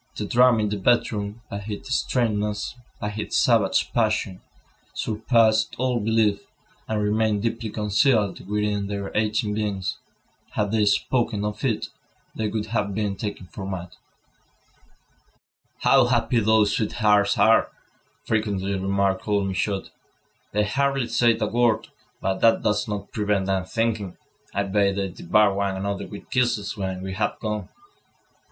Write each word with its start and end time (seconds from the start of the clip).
The 0.15 0.25
drama 0.25 0.63
in 0.63 0.69
the 0.69 0.79
bedroom, 0.79 1.43
by 1.47 1.63
its 1.67 1.93
strangeness, 1.93 2.73
by 2.99 3.11
its 3.15 3.37
savage 3.37 3.93
passion, 3.93 4.41
surpassed 4.95 5.75
all 5.77 5.99
belief, 5.99 6.47
and 6.87 6.99
remained 6.99 7.43
deeply 7.43 7.69
concealed 7.69 8.49
within 8.49 8.87
their 8.87 9.15
aching 9.15 9.53
beings. 9.53 9.99
Had 10.53 10.71
they 10.71 10.85
spoken 10.85 11.45
of 11.45 11.63
it, 11.63 11.89
they 12.33 12.47
would 12.47 12.65
have 12.65 12.95
been 12.95 13.15
taken 13.15 13.45
for 13.45 13.63
mad. 13.63 13.89
"How 15.81 16.05
happy 16.07 16.39
those 16.39 16.75
sweethearts 16.75 17.37
are!" 17.37 17.69
frequently 18.25 18.73
remarked 18.73 19.27
old 19.27 19.45
Michaud. 19.45 19.83
"They 20.51 20.63
hardly 20.63 21.09
say 21.09 21.37
a 21.39 21.45
word, 21.45 21.89
but 22.19 22.39
that 22.39 22.63
does 22.63 22.87
not 22.87 23.11
prevent 23.11 23.45
them 23.45 23.65
thinking. 23.65 24.17
I 24.51 24.63
bet 24.63 24.95
they 24.95 25.09
devour 25.09 25.53
one 25.53 25.75
another 25.77 26.07
with 26.07 26.31
kisses 26.31 26.75
when 26.75 27.03
we 27.03 27.13
have 27.13 27.39
gone." 27.39 27.69